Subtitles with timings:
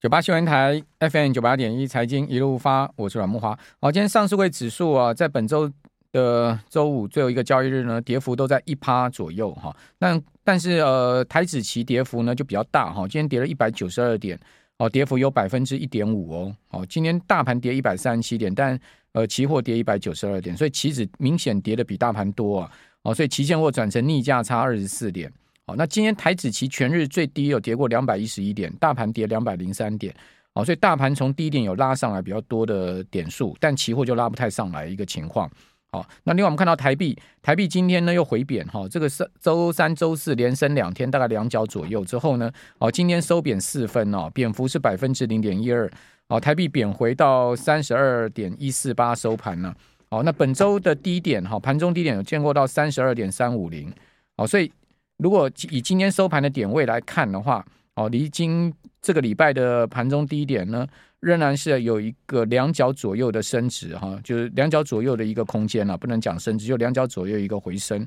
[0.00, 3.50] 九八新闻台 FM 九八点一财经一路发，我是阮慕华。
[3.82, 5.70] 好，今天上市会指数啊，在本周
[6.10, 9.76] 的周五最后一个交易日呢，跌幅都在一趴左右哈。
[9.98, 14.40] 但但是呃，台指期跌幅呢就比较大哈，今天跌了一百九十二点，
[14.78, 16.56] 哦，跌幅有百分之一点五哦。
[16.70, 18.80] 哦，今天大盘跌一百三十七点，但
[19.12, 22.72] 呃，期货跌一百九十二点，所以期指明显跌的比大盘多啊。
[23.02, 25.30] 哦，所以期现货转成逆价差二十四点。
[25.76, 30.14] 那今天台指期全日最低有跌过两百一十一点，大盘跌两百零三点，
[30.54, 35.50] 好，所以大盘从低点有拉上来比较多的点数，但期货就拉不太上来一个情况。
[35.92, 45.90] 好，那另外我们看到台币，台币今天呢又回贬，哈，这个是周三、周四连升两天，大概两角左右之后呢，哦，今天收贬四分哦，贬幅是百分之零点一二，
[46.28, 49.74] 哦，台币贬回到三十二点一四八收盘了，
[50.10, 53.92] 哦，那本周的低点哈，盘中低点有见过到三十二点三五零，
[54.36, 54.70] 哦，所以。
[55.22, 60.86] 如果以今天收盘的点位来看的话，哦，离今这个礼拜的盘中低点呢，
[61.20, 68.06] 仍然是有一个两角左右的升值哈，就是两角左右的一个空间了，不能讲升值，就两角左右一个回升。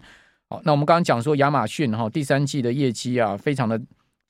[0.49, 3.79] 好，那我们刚刚讲说亚马逊哈，第三季的业绩啊，非常的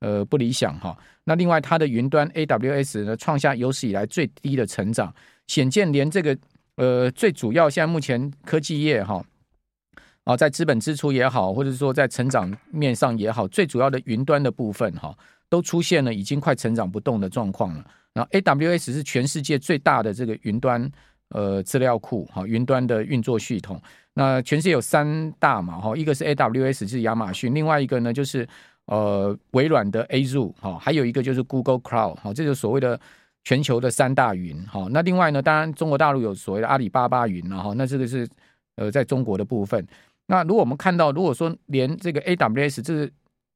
[0.02, 0.98] 呃不理想哈。
[1.24, 5.14] 那另外它的云端 AWS 呢，创下有史以来最低的成长，
[5.48, 6.38] 显见连这个
[6.76, 9.24] 呃最主要现在目前科技业哈。
[10.24, 15.14] 啊，在资本支出也好，或者说在成长面上也好，最主要的云端的部分哈，
[15.50, 17.86] 都出现了已经快成长不动的状况了。
[18.14, 20.90] 然后 AWS 是全世界最大的这个云端
[21.30, 23.82] 呃资料库哈，云端的运作系统。
[24.14, 28.48] 那全世界有三大嘛哈，一个是 AWS 是亚马逊，另外一个呢就是
[28.86, 32.98] 呃微软的 Azure 哈，还有一个就是 Google Cloud 哈，这就是所谓的
[33.44, 34.88] 全球的三大云哈。
[34.92, 38.26] 那另外呢，当然中国大陆有所谓的阿里巴巴云了哈，那这个是
[38.76, 39.86] 呃在中国的部分。
[40.28, 43.12] 那如果我们看到，如果说连这个 AWS 这是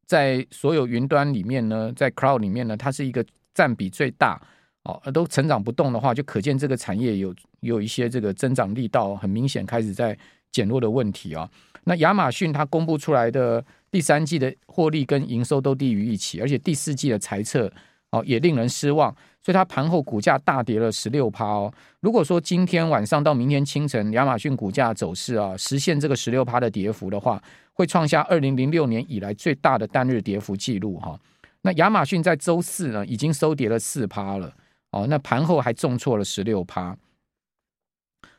[0.06, 4.42] 在所有云端里面呢，在 Cloud 里面呢，它是一个占比最大
[4.84, 10.18] 哦，都成长不动的话，就可见这个产业有有一些这个增长力道很明显开始在
[10.52, 11.50] 减弱的问题啊。
[11.86, 17.72] 那亚马逊它公布出来的第三季的获利跟营收都低于预期，而且第四季的财测
[18.12, 19.16] 哦也令人失望。
[19.48, 21.74] 所以它盘后股价大跌了十六趴哦。
[22.02, 27.42] 如果说今天晚上到明天清晨，亚马逊股价走势啊实现这个十六趴的跌幅的话，
[27.72, 31.18] 会创下二零零六年以来最大的单日跌幅记录哈。
[31.62, 34.54] 那亚马逊在周四呢已经收跌了四趴了
[34.92, 35.08] 哦。
[35.08, 36.94] 那盘后还重挫了十六趴。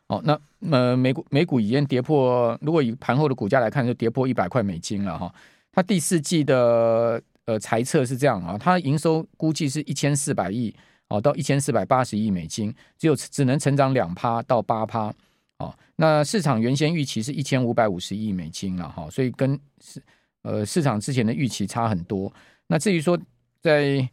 [0.08, 0.38] 哦，那
[0.70, 5.34] 呃美股美股已经跌破，如果以盘后的股价来看，就跌破一百块美金了哈。
[5.72, 10.76] 它第四季的呃财测是这样啊，它营收估计是一千四百亿。
[11.08, 15.12] 哦，到一千四百八十亿美金，只有只能成长两趴到八趴。
[15.58, 20.02] 哦，那市场原先预期是一千五百五十亿美金了哈，所以跟市
[20.42, 22.32] 呃市场之前的预期差很多。
[22.68, 23.18] 那至于说
[23.60, 24.08] 在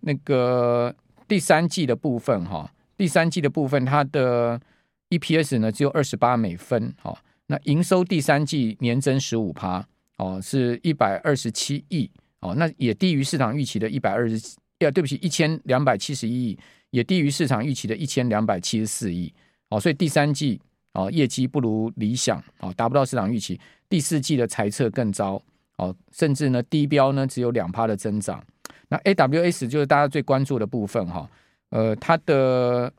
[0.00, 0.94] 那个
[1.26, 4.60] 第三季的部分哈，第三季的部分它的
[5.08, 6.94] EPS 呢只有二十八美分。
[7.02, 7.16] 哦，
[7.46, 9.86] 那营收第三季年增十五趴，
[10.18, 12.10] 哦，是一百二十七亿。
[12.40, 14.38] 哦，那也低于市场预期的一百二十。
[14.80, 16.58] 呀，对不起，一千两百七十一亿，
[16.90, 19.32] 也低于市场预期的一千两百七十四亿，
[19.68, 20.60] 哦，所以第三季
[20.94, 23.60] 哦业绩不如理想，哦，达不到市场预期。
[23.88, 25.40] 第四季的财测更糟，
[25.76, 28.42] 哦，甚至呢低标呢只有两趴的增长。
[28.88, 31.28] 那 AWS 就是大家最关注的部分哈，
[31.70, 32.92] 呃，它的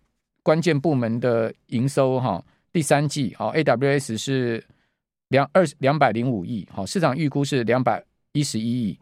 [0.43, 4.63] 关键部门的营收哈，第三季哦 AWS 是
[5.29, 8.03] 两二两百零五亿，好，市场预估是两百
[8.33, 8.99] 一十一亿。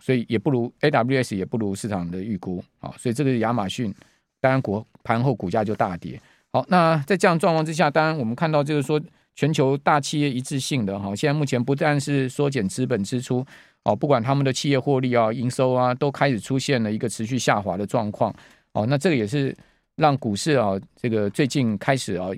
[0.00, 3.94] 所以也不如 AWS 也不如市场的预估，好，所以这个亚马逊，
[4.40, 6.20] 当然股盘后股价就大跌。
[6.52, 9.00] 好，那在这样状况之下，当然我们看到就是说，
[9.34, 13.44] 全球大企业一致性的哈，现在目前不但是缩减资本支出，
[13.84, 18.34] 哦，不管他们的企业获利啊、营收啊，都开始出现了一个持续下滑的状况。
[18.72, 19.56] 哦，那这个也是
[19.96, 22.28] 让股市啊，这个最近开始啊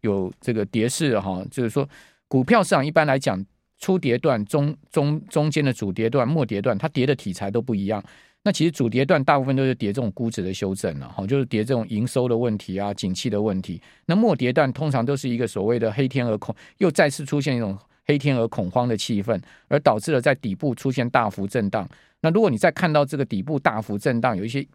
[0.00, 1.88] 有这个跌势哈，就是说
[2.28, 3.42] 股票市场一般来讲。
[3.80, 8.02] 初跌段、中中中间的主跌段、末跌段，它跌的题材都不一样。
[8.42, 13.80] 那其实主跌段大部分都是跌这种估值的修正了，哈，就是跌这种营收的问题啊、景气的问题。
[14.06, 19.38] 那末跌段通常都是一个所谓的黑天鹅恐，又再次出现一种黑天鹅恐慌的气氛，
[19.68, 21.86] 而导致了在底部出现大幅震荡。
[22.22, 24.66] 那如果你再看到这个底部大幅震荡，有一些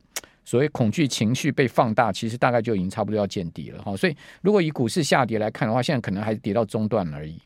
[0.43, 3.97] 所谓恐惧情绪被放大，其实大概就已经差不多要见底了，哈。
[3.97, 7.39] 所以如果以股市下跌来看的话，现在可能还跌到中段而已。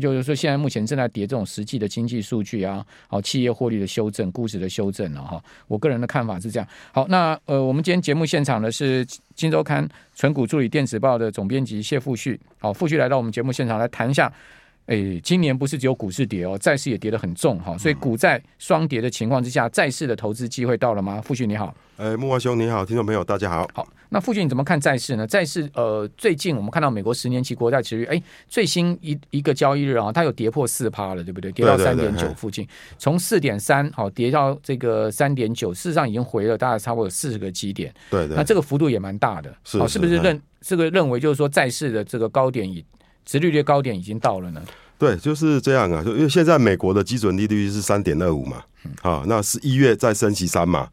[0.00, 5.42] 就是说，现在目前正在叠这种实际的经济数据啊，好，企业获利的修正、估值的修正了哈。
[5.68, 6.66] 我个人的看法是这样。
[6.92, 9.04] 好，那呃，我们今天节目现场的是
[9.34, 12.40] 《金周刊》纯股助理电子报的总编辑谢富旭。
[12.58, 14.32] 好，富旭来到我们节目现场来谈一下
[14.90, 21.20] 哎，今年不是只有股市跌哦，债市也跌得很重哈，所以股债双跌的情况之下，债市的投资机会到了吗？
[21.20, 23.70] 傅旭你好，哎，木华兄你好，听众朋友大家好。
[23.72, 25.24] 好，那傅旭你怎么看债市呢？
[25.24, 31.52] 债市呃，最近我们看到美国十年期国债殖率，哎，最新一一个交易日啊，它有跌破四趴了，对不对？
[31.52, 32.66] 跌到三点九附近，
[32.98, 37.94] 从四点三好跌到这个三点九，事实上已经回了大概差不多有四十个基点。
[38.10, 42.84] 对对，那这个幅度也蛮大的，好，是不是认这个认为就是说债市的这个高点已
[43.24, 44.62] 殖利率高点已经到了呢？
[44.98, 48.62] 对，就是这样啊，就因为现在美国的基准利率是三点二五嘛，
[49.00, 50.88] 好、嗯，那是一月再升息三嘛，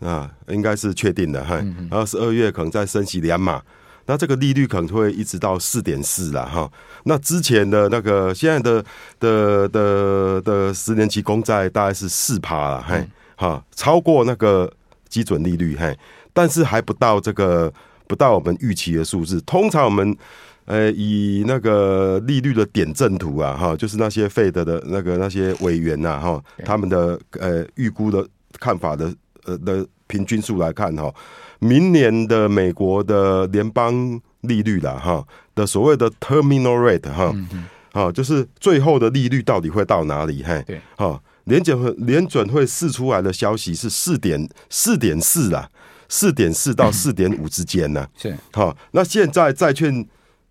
[0.00, 1.56] 啊，应该是确定的哈，
[1.90, 3.60] 然后十二月可能再升息两码，
[4.06, 6.72] 那这个利率可能会一直到四点四了哈。
[7.04, 8.82] 那之前的那个现在的
[9.18, 13.06] 的的的十年期公债大概是四趴了，嘿，
[13.36, 14.72] 哈，超过那个
[15.10, 15.94] 基准利率，嘿，
[16.32, 17.70] 但是还不到这个
[18.06, 20.16] 不到我们预期的数字，通常我们。
[20.66, 28.24] 呃，以那个利率的点阵图啊，哈，就是那些 Fed 的那个那些委员呐，哈，他们的呃预估的
[28.60, 29.12] 看法的
[29.46, 31.12] 呃的平均数来看哈，
[31.58, 35.26] 明年的美国的联邦利率啦，哈
[35.56, 37.34] 的所谓的 terminal rate 哈，
[37.90, 40.44] 啊，就是最后的利率到底会到哪里？
[40.44, 45.68] 嘿，对，哈，联准会联准会释出来的消息是四点四点四啦，
[46.08, 50.06] 四点四到四点五之间呢，是，好，那现在债券。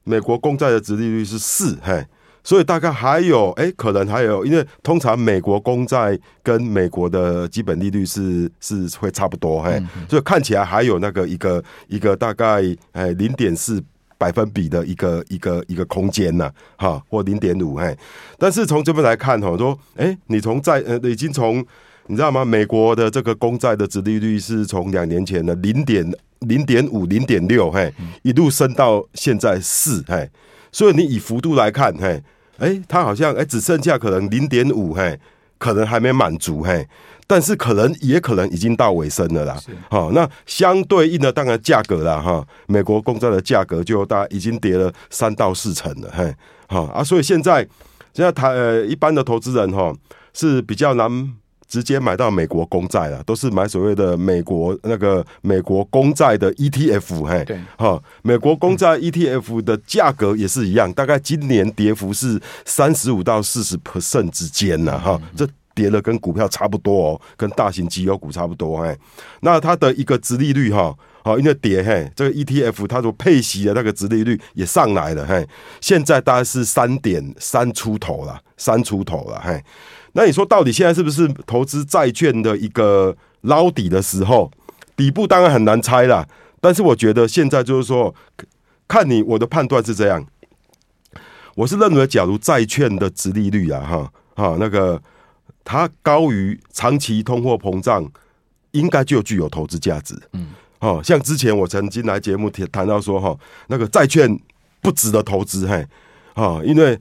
[0.09, 2.03] 美国公债的殖利率是四，嘿，
[2.43, 9.79] 所以大概还有，哎、欸，可能还有，因为通常美国公债跟美国的基本利率是是会差不多，嘿，
[10.09, 12.63] 所以看起来还有那个一个一个大概，
[12.93, 13.79] 哎，零点四
[14.17, 17.95] 百分比的一个一个一个空间呐，哈，或零点五，嘿，
[18.39, 21.63] 但是从这边来看，哈，说，哎、欸，你从债呃，已经从
[22.07, 22.43] 你知道吗？
[22.43, 26.11] 美国的这个公债的殖利率是从两年前的零点。
[26.41, 30.29] 零点五、零点六，嘿，一路升到现在四，嘿，
[30.71, 32.23] 所以你以幅度来看，嘿，
[32.57, 35.19] 哎，它好像哎只剩下可能零点五，嘿，
[35.57, 36.87] 可能还没满足，嘿，
[37.27, 39.59] 但是可能也可能已经到尾声了啦。
[39.89, 46.33] 好，那相对应的当然价格啦，哈，美国公债的价格就大概已经跌了三到四成了，嘿，
[46.67, 47.67] 好啊，所以现在
[48.13, 49.93] 现在台呃一般的投资人哈
[50.33, 51.35] 是比较难。
[51.69, 68.97] 直接买到美国公债了，都是买所谓的美国那个美国公债的 ETF，嘿，对，哈，美国公债 ETF 的价格也是一样，大概今年跌幅是三十五到四十 percent 之间呢，哈，这跌了跟股票差不多哦，跟大型绩优股差不多，嘿，
[69.41, 75.47] 那它的一个殖利率哈，好，因为跌，嘿，这个 ETF 它所配息的那个殖利率也上来了，嘿，
[75.79, 79.63] 现在大概是三点三出头了，三出头了，嘿。
[80.13, 84.51] 那你说到底现在是不是投资债券的一个捞底的时候？
[84.97, 86.27] 底部当然很难猜啦，
[86.59, 88.13] 但是我觉得现在就是说，
[88.85, 90.25] 看你我的判断是这样，
[91.55, 95.01] 我是认为，假如债券的殖利率啊，哈，哈，那个
[95.63, 98.05] 它高于长期通货膨胀，
[98.71, 100.21] 应该就具有投资价值。
[100.33, 100.47] 嗯，
[100.79, 103.33] 哦，像之前我曾经来节目谈谈到说，哈，
[103.67, 104.37] 那个债券
[104.81, 105.87] 不值得投资，嘿，
[106.33, 106.99] 啊，因为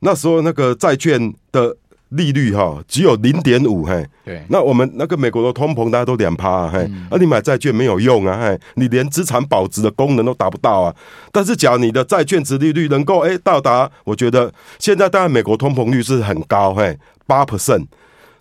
[0.00, 1.76] 那时候那个债券的。
[2.10, 10.94] 利率哈只有零点五嘿，对，那我们那个美国的通膨大家都两趴啊嘿，而你买债券没有用啊嘿，你连资产保值的功能都达不到啊。
[11.32, 17.46] 但是假如你的债券值利率能够哎到达，我觉得现在当然美国通膨率是很高嘿，八。
[17.46, 17.86] percent，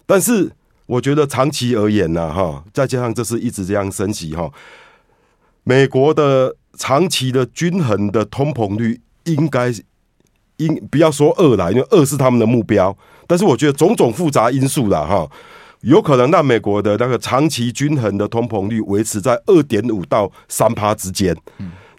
[0.08, 0.52] 但是
[0.88, 4.50] 我觉得长期而言呢哈，再加上这是一直这样升级哈，
[5.64, 9.72] 美国的长期的均衡的通膨率应该
[10.58, 12.96] 应不要说二啦，因为二是他们的目标。
[13.28, 15.28] 但是我觉得种种复杂因素啦，哈，
[15.82, 21.36] 有可能让美国的那个长期均衡的通膨率维持在二点五到三趴之间。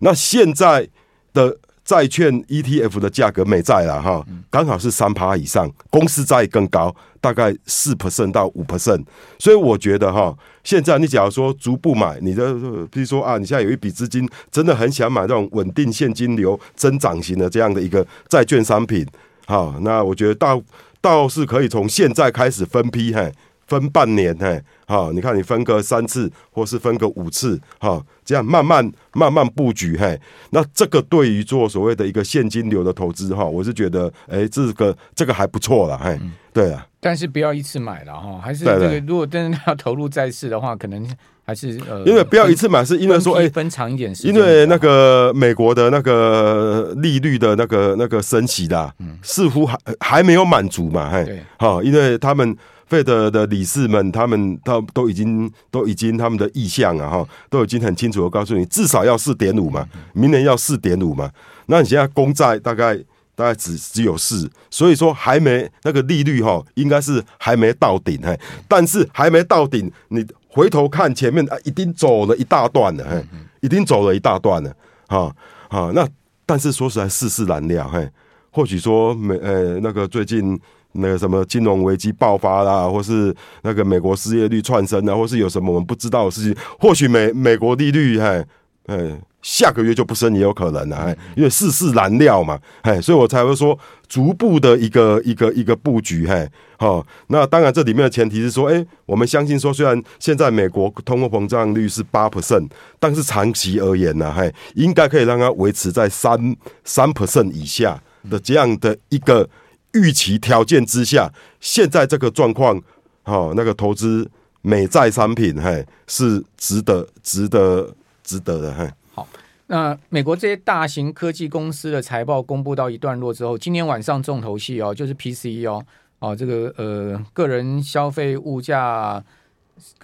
[0.00, 0.88] 那现在
[1.32, 9.02] 的债券 ETF 的价格美债了，哈，刚好是三趴以上，公司债更高，大概四 percent 到五 percent。
[9.38, 12.52] 所以我觉得哈，现在你假如说逐步买，你的
[12.90, 19.06] 比如说啊，你现在有一笔资金，真的很想买这种稳定现金流增长型的这样的一个债券商品，
[19.46, 20.60] 好，那我觉得倒。
[20.98, 23.32] 倒是可以从现在开始分批，嘿，
[23.66, 30.18] 分半年，嘿，好，你看你分个三次，或是分个五次，哈，这样慢慢慢慢布局，嘿，
[30.50, 36.18] 那这个对于做所谓的一个现金流的投资，哈，我是觉得，哎、欸，这个这个还不错了，嘿，
[36.52, 41.06] 对啊，但是不要一次买了，哈，还是这个，如果真的要投入债市的话，可能。
[41.48, 44.34] 还是呃，因为不要一次买，是因为说，哎，分长一点时间。
[44.34, 61.30] 因为那个美国的那个利率的那个那个升息的，嗯，似乎还还没有满足嘛，嘿，好，因为他们费德的理事们，他们都都已经都已经他们的意向啊，哈，都已经很清楚的告诉你，至少要四点五嘛，明年要四点五嘛。
[61.66, 62.96] 那你现在公债大概
[63.34, 68.38] 大概只只有四，所以说还没那个利率哈，应该是还没到顶嘿，
[68.68, 73.24] 但是还没到顶，你回头看前面啊，已经走了一大段了嘿，
[73.62, 74.72] 已经走了一大段了
[75.08, 75.34] 哈
[75.68, 76.08] 啊，那
[76.46, 78.08] 但是说实在世事难料嘿，
[78.52, 80.58] 或许说美呃那个最近
[80.98, 88.44] 那个什么金融危机爆发啦，或是那个美国失业率窜升啊，或是有什么我们不知道的事情，或许美美国利率嘿，
[88.88, 89.20] 嗯。
[89.42, 109.48] 下个月就不升也有可能啊，因为世事难料嘛，哎，所以我才会说逐步的一个一个一个布局，嘿，好，那当然这里面的前提是说，哎，我们相信说，虽然现在美国通货膨胀率是八 percent，但是长期而言呢，嘿，应该可以让它维持在三三 percent 以下的这样的一个
[109.96, 112.80] 预期条件之下，现在这个状况，
[113.22, 118.90] 好，那个投资美债商品，嘿，是值得值得值得的，嘿。
[119.14, 119.26] 好
[119.68, 125.84] 那美国这些大型科技公司的财报公布到一段落之后，今天晚上重头戏哦，就是 PCE 哦，
[126.20, 129.24] 哦，这个呃个人消费物价、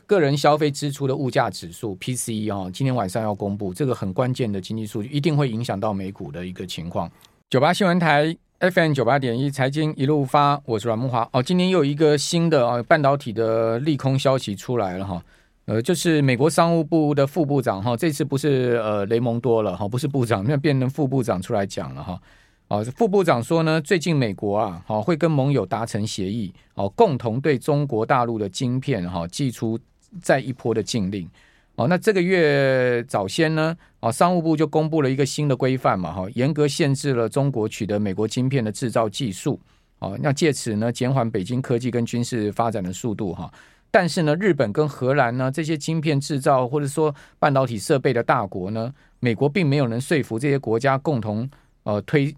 [0.06, 7.08] 个人消费支出的物价指数 PCE 哦，今天晚上要公布这个很关键的经济数据，一定会影响到美股的一个情况。
[7.48, 8.36] 九八新闻台
[8.70, 15.20] FM 九八点一财经一路发，我是阮慕华哦，今天又有一个新的啊半导体的利空消息出来了哈。
[15.64, 22.22] 呃，就是美国商务部的副部长哈，这次不是呃雷蒙多了哈，不是部长，那变成副部长出来讲了哈。
[22.68, 29.76] 啊，副部长说呢，最近美国啊，好会跟盟友达成协议，哦，共同对中国大陆的晶片哈祭出
[30.20, 31.28] 再一波的禁令。
[31.76, 39.58] 哦，那这个月早先呢，啊，商务部就公布了一个新的规范嘛，哈，严格限制了中国取得美国晶片的制造技术。
[40.00, 43.50] 哦，那借此呢，减缓北京科技跟军事发展的速度哈。
[43.90, 51.48] 但是呢，日本跟荷兰呢，这些晶片制造或者说半导体设备的大国呢，美国并没有能说服这些国家共同
[51.84, 52.34] 呃推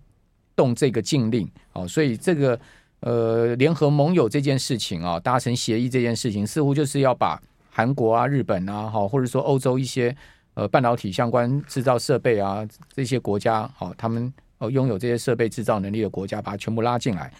[0.54, 2.60] 动这个禁令啊，所以这个
[3.00, 7.40] 呃联合盟友这件事情啊，达成协议这件事情，似乎就是要把
[7.76, 10.16] 韩国啊、日本啊，好，或者说欧洲一些
[10.54, 17.32] 呃半导体相关制造设备啊这些国家，好，他们呃拥有这些设备制造能力的国家，把它全部拉进来。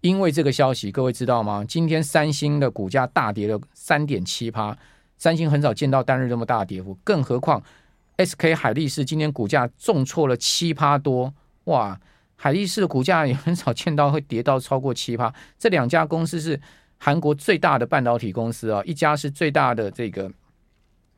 [0.00, 1.64] 因为这个消息，各位知道吗？
[1.66, 4.78] 今天三星的股价大跌了三点七趴，
[5.18, 7.60] 三星很少见到单日这么大跌幅，更何况
[8.16, 12.00] SK 海力士今天股价重挫了七趴多，哇！
[12.36, 15.30] 海力士的股价也很少见到会跌到超过七趴。
[15.58, 16.58] 这两家公司是
[17.02, 20.30] 韩国最大的半导体公司啊，一家是最大的这个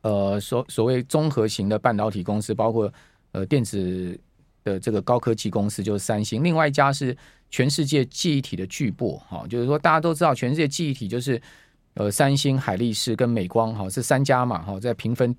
[0.01, 2.91] 呃所所谓综合型的半导体公司，包括
[3.33, 4.19] 呃电子
[4.63, 7.15] 的这个高科技公司就是三星，另外一家是。
[7.55, 11.39] 全世界记忆体的巨擘，哈，就是说大家都知道，全世界记忆体就是
[11.93, 15.35] 呃三星、海力士跟美光，哈，是三家嘛，哈，在平分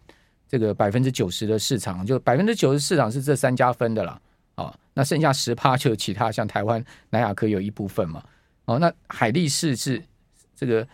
[0.47, 4.23] 这个百分之九十的市场，就百分之九十市场是这三家分的了，
[4.55, 8.23] 啊，那剩下十趴就其他，像台湾南亚科有一部分嘛，
[8.67, 10.01] 哦，那海力士是
[10.55, 10.87] 这个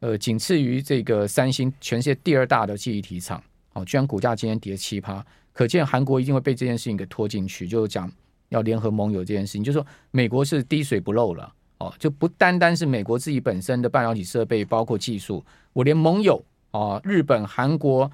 [0.00, 3.42] 呃仅次于这个三星，全世界第二大的记忆体厂，
[3.72, 8.10] 哦，居然股价今天跌七趴，可见韩国一定会被这件事情给拖进去，就是讲。
[8.50, 18.08] 要联合盟友这件事情，就是说美国是滴水不漏了哦，就不单单是美国自己本身的半导体设备，包括技术，我连盟友哦，日本、韩国、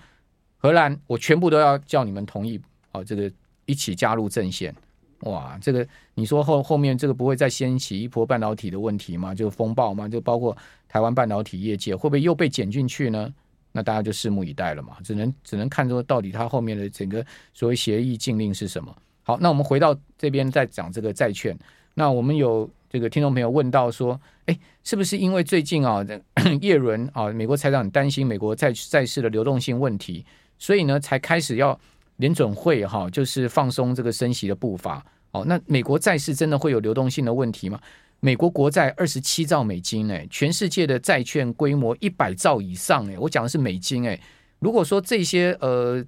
[0.56, 2.58] 荷兰，我全部都要叫你们同意
[2.92, 3.30] 哦，这个
[3.66, 4.74] 一起加入阵线。
[5.22, 9.34] 哇，这个你说后后面这个不会再掀起一波半导体的问题吗？
[9.34, 10.08] 就风暴吗？
[10.08, 10.56] 就包括
[10.88, 13.32] 台湾半导体业界会不会又被卷进去呢？
[13.74, 17.24] 那大家就拭目以待了嘛，只能只能看出到底它后面的整个
[17.54, 18.94] 所谓协议禁令是什么。
[19.22, 21.56] 好，那我们回到这边再讲这个债券。
[21.94, 26.04] 那我们有这个听众朋友问到说，哎，是不是因为最近啊，
[26.60, 30.24] 叶伦啊，美国财长很担心美国债债市的流动性问题，
[30.58, 31.78] 所以呢，才开始要
[32.16, 35.04] 联准会哈，就是放松这个升息的步伐。
[35.32, 37.78] 哦，那美国债市真的会有流动性的问题吗？
[38.20, 44.20] 美国国债二十七兆美金，哎，全世界的债券规模一百兆以上，哎，我讲的是美金，哎，
[44.58, 46.04] 如果说这些呃。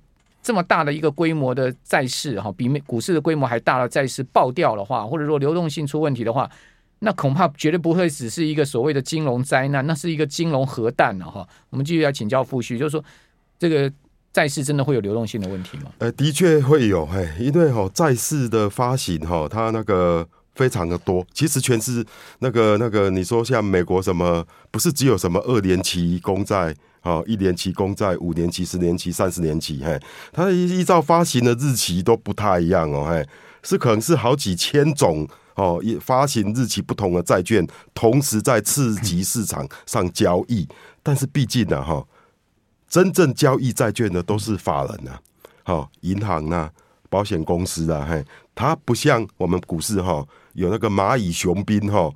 [0.47, 6.47] 这么大的一个规模的债市哈，比美股市的规模还大的债市爆掉的话，或者说流动性出问题的话，
[6.99, 11.49] 那恐怕绝对不会只是一个所谓的金融灾难，那是一个金融核弹了哈。
[11.71, 13.03] 我们继续来请教富旭，就是说
[13.59, 13.91] 这个
[14.35, 15.85] 债市真的会有流动性的问题吗？
[15.97, 22.05] 呃，的确会有，哎，因为哈债市的发行哈，它那个非常的多，其实全是
[22.41, 26.75] 那个那个你说像美国什么，不是只有什么二年期公债。
[27.05, 30.01] 哦，一年期公债、五年期、十年期、三十年期，嘿，
[30.33, 33.23] 它依依照发行的日期都不太一样哦，嘿，
[33.63, 40.67] 是可能是好几千种哦，发行日期不同的债券同时在次级市场上交易，
[41.03, 42.03] 但是毕竟呢，哈，
[42.95, 45.19] 真正交易债券的都是法人呐，
[45.65, 46.71] 好，银行呐。
[47.11, 48.25] 保险公司啊，嘿，
[48.55, 52.09] 它不像我们股市哈，有那个蚂蚁雄兵哈。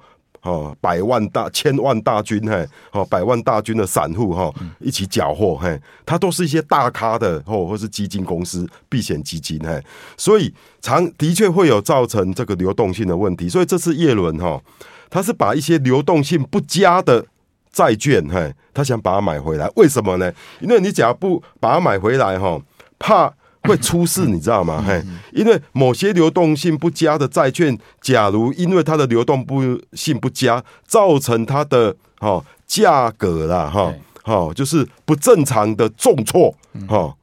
[0.43, 9.83] 哦，百万大千万大军嘿，哦，百万大军的散户哈，一起缴获嘿，它都是一些大咖的哦，或是基金公司、避险基金嘿，
[10.17, 13.49] 所以常的确会有造成这个流动性的问题。
[13.49, 14.63] 所以这次叶伦哈，
[15.11, 17.27] 他是把一些流动性不佳的
[17.73, 20.33] 债券嘿，他想把它买回来，为什么呢？
[20.61, 22.61] 因为你假如不把它买回来哈，
[22.99, 23.33] 怕。
[23.65, 24.83] 会出事，你知道吗？
[24.87, 36.55] 嘿，因为某些流动性不佳的债券，假如因为它的流动不性不佳，造成它的哈价格啦哈，哈就是不正常的重挫
[36.89, 37.15] 哈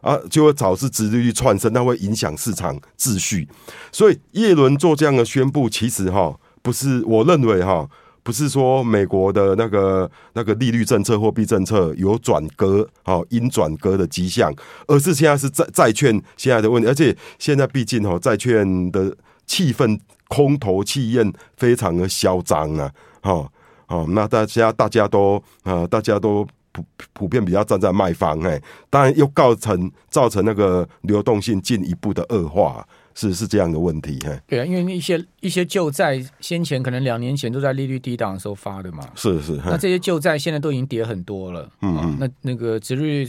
[0.00, 3.48] 啊，就会导致殖利率窜升，那会影响市场秩序。
[3.90, 7.88] 所以叶伦做这样的宣布，其实哈不是我认为哈。
[8.24, 14.52] 不是说美国的那个那个利率政策、货币政策有转割，哦，鹰转鸽的迹象，
[14.88, 19.14] 而是现在是债债券现在的问题，而且现在毕竟哈债券的
[19.46, 22.90] 气氛空头气焰非常的嚣张啊，
[23.20, 23.46] 哈，
[23.88, 32.88] 哦，那大家大家都啊，大家都普普遍比较站在卖方，哎，当然又造成造成那个流动性进一步的恶化。
[33.14, 43.24] 是是这样的问题，嘿，对啊，因为一些一些旧债先前可能两年前都在利率低档的时候发的嘛，是是，那这些旧债现在都已经跌很多了，嗯嗯，那那个值率，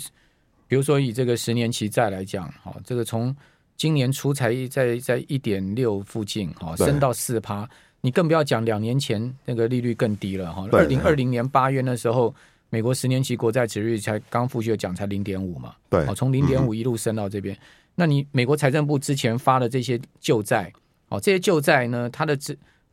[0.68, 3.36] 比如说以这个十年期债来讲，哈，这个从
[3.78, 7.70] 今年初才在在一点六附近，哈，升到四趴，
[8.02, 12.34] 你更不要讲两年前那个利率更低了，哈，二零二零年八月那时候，
[12.72, 17.54] 美国十年期国债值率才刚复去讲才零点五嘛，对，从零点五一路升到这边。
[17.54, 17.60] 嗯
[17.96, 20.72] 那你美国财政部之前发的这些旧债，
[21.10, 22.38] 哦，这些旧债呢，它的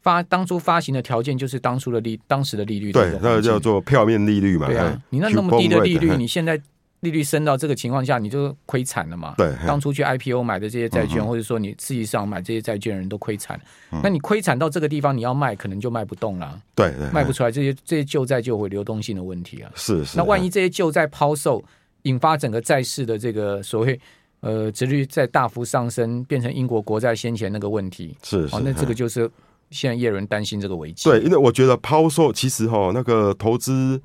[0.00, 4.66] 发当初发行的条件就是当初的利当时的利率，对，那个叫做票面利率嘛。
[4.66, 6.60] 对啊，你那那么低的利率，你现在
[7.00, 9.34] 利率升到这个情况下，你就亏惨了嘛。
[9.36, 13.60] 对，当初去 IPO 买的这些债券，或者说你自己上买这些债券的人都亏惨。
[14.02, 16.60] 那你亏惨到这个地方，你要卖可能就卖不动了。
[16.74, 19.70] 对，卖不出来，这些这些旧债就会流动性的问题啊。
[19.74, 20.16] 是是。
[20.16, 21.64] 那万一这些旧债抛售，
[22.02, 24.00] 引发整个债市的这个所谓。
[24.42, 29.28] 呃，殖率在大幅上升，变成英国国债先前那个问题，是是、哦，那这个就是
[29.70, 31.08] 现在叶伦担心这个危机。
[31.08, 33.98] 对，因为我觉得抛售其实哈，那个投资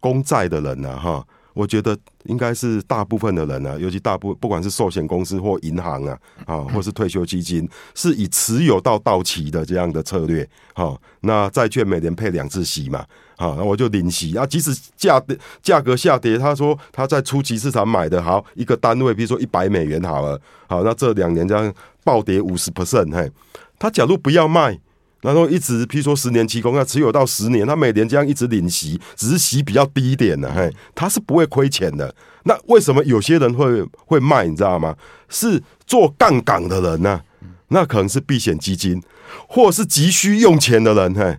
[0.00, 1.26] 公债的人呢、啊，哈。
[1.54, 10.46] 我觉得应该是大部分的人啊，尤其大部不管是寿险公司或银行啊，啊，或是退休基金，是以持有到到期的这样的策略。
[10.74, 14.44] 好，那债券每年配两次息嘛，好，那我就领息啊。
[14.44, 15.22] 即使价
[15.62, 23.30] 价格下跌，他说他在初级市场买的好一个单位，比如说一百美元好了，好，那这两年这样暴跌五十 percent，嘿，
[23.78, 24.78] 他假如不要卖。
[25.24, 32.14] 然后一直，譬如说十年期公债持有到十年，他每年这样一直领息，只是息比较低一点的，嘿，他是不会亏钱的。
[32.44, 34.46] 那为什么有些人会会卖？
[34.46, 34.94] 你知道吗？
[35.30, 37.24] 是做杠杆的人呢、啊？
[37.68, 39.02] 那可能是避险基金，
[39.48, 41.36] 或是急需用钱的人，嘿，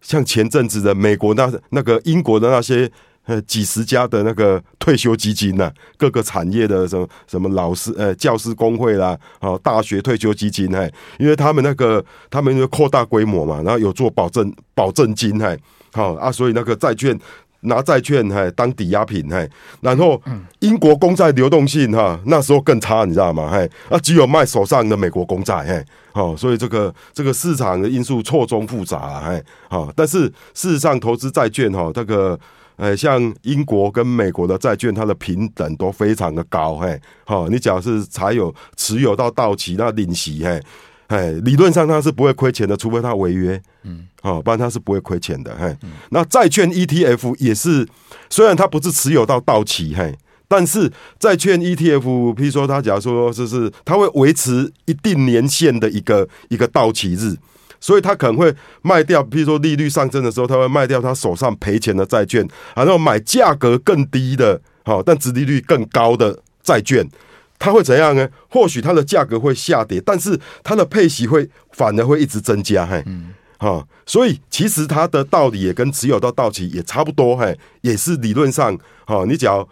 [0.00, 2.90] 像前阵子的美国那那个英国的那些。
[3.28, 15.54] 呃，几十家的那个退休基金呐、啊，各个产业的什么什么老师呃教师工会啦，哦，大学退休基金嘿，因为他们那个他们扩大规模嘛，然后有做保证保证金嘿，
[15.92, 17.18] 好啊，所以那个债券
[17.60, 19.46] 拿债券嘿当抵押品嘿，
[19.82, 20.18] 然后
[20.60, 23.50] 英国公债流动性哈那时候更差，你知道吗？
[23.52, 30.20] 嘿，啊，只有卖手上的美国公债嘿，好，所以这个这个市场的因素错综复杂啊嘿，好，但是
[30.54, 32.40] 事实上投资债券哈这个。
[32.78, 40.62] 哎，像英国跟美国的债券，它的平等都非常的高，嘿，好，你只要是才有持有到到期那领息，嘿，
[41.08, 45.76] 哎，理论上它是不会亏钱的，除非它违约，嗯，好，不然它是不会亏钱的，嘿，
[46.10, 47.84] 那债券 ETF 也是，
[48.30, 50.88] 虽然它不是持有到到期，嘿，但是
[51.18, 57.36] 债券 ETF，譬如说它假如说就是它会维持一定年限的一个一个到期日。
[57.80, 67.08] 所以他可能会卖掉，譬如说利率上升的时候，他会卖掉他手上赔钱的债券，然后买价格更低的，好，但殖利率更高的债券，
[67.58, 68.28] 他会怎样呢？
[68.48, 79.68] 或许它的价格会下跌，但是它的配息会反而会一直增加，嘿，嗯，好，所以其实它的道理也跟持有到到期也差不多，嘿，也是理论上，好，你只要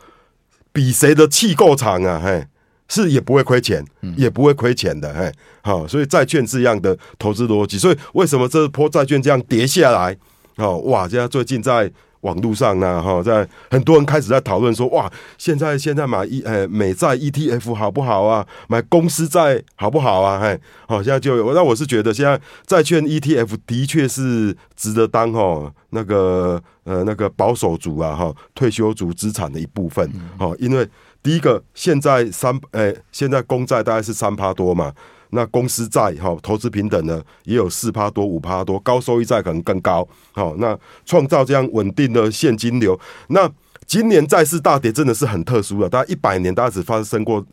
[0.73, 2.47] 比谁的气够长啊，嘿。
[2.89, 3.85] 是也不会亏钱，
[4.17, 7.79] 也不会亏钱的，嘿，好，所以债券这样的投资逻辑。
[7.79, 10.17] 所以为什么这波债券这样跌下来？
[10.57, 11.07] 哦，哇！
[11.09, 11.91] 现在最近在
[12.23, 18.47] 网络上呢，哈，在很多人开始在讨论说，哇，现在现在买一呃美债 ETF 好不好啊？
[18.69, 20.41] 买公司债好不好啊？
[20.41, 30.89] 嘿，好，现在就有，那我是觉得现在债券 ETF 的确是值得当哦，那个呃那个保守族啊哈退休族资产的一部分，哦，因为。
[31.27, 34.93] 第一个，现在三哎，现在公债大概是三趴多嘛，
[35.31, 40.07] 那公司债哈，投资平等呢也有四趴多、五趴多，高收益债可能更高。
[40.31, 42.97] 好，那创造这样稳定的现金流。
[43.31, 43.51] 那
[43.87, 47.45] 今年债市大跌真的是很特殊的，大概一百年大概只发生过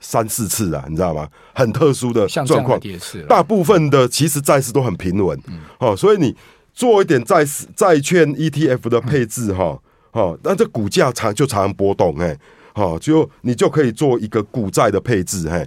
[0.00, 1.26] 三四次啊，你知道吗？
[1.54, 2.78] 很特殊的状况。
[3.26, 5.40] 大部分的其实债市都很平稳。
[5.78, 6.36] 哦，所以你
[6.74, 7.42] 做一点债
[7.74, 9.80] 债券 ETF 的配置哈。
[10.12, 12.38] 哦，那这股价常就常常波动，哎，
[12.74, 15.66] 好，就你就可以做一个股债的配置，嘿。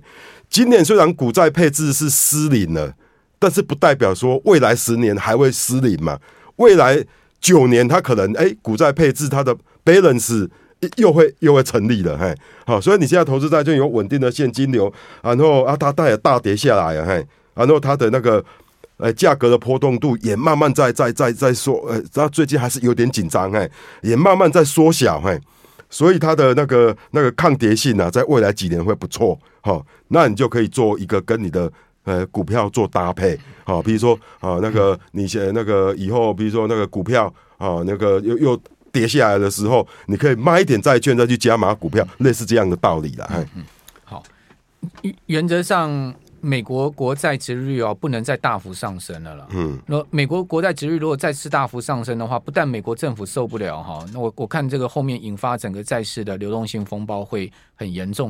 [0.49, 2.93] 今年虽然股债配置是失灵了，
[3.39, 6.19] 但是不代表说未来十年还会失灵嘛。
[6.57, 7.03] 未来
[7.39, 10.47] 九年它可能，哎，股债配置它的 balance
[10.97, 14.91] 又会又会成立了，嘿，好，所以你现在投资债券有稳定的现金流，
[15.21, 18.43] 然后啊，它带也大跌下来，嘿，然后它的那个。
[18.99, 23.69] 呃，价格的波动度也慢慢在在在在缩，呃，它最近还是有点紧张，嘿，
[24.01, 25.39] 也慢慢在缩小，嘿，
[25.89, 31.71] 所以它的那个那个抗跌性啊，在未来几年会不错，好，那你就可以做一个跟你的
[32.03, 43.63] 呃股票做搭配，好，比如说啊，那个你写那个以后，比如说那个股票啊，那个又又跌下来的时候，你可以卖一点债券再去加码股票，类似这样的道理了，嗯，
[44.03, 44.23] 好，
[45.27, 46.13] 原则上。
[46.41, 49.47] 美国国债值率哦，不能再大幅上升了啦。
[49.51, 58.25] 嗯，那美国国债值率如果再次大幅上升的话，不但美国政府受不了哈，那我我看这个后面引发整个债市的流动性风暴会很严重。